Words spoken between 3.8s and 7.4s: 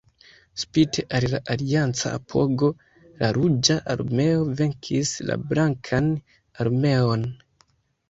Armeo venkis la Blankan Armeon.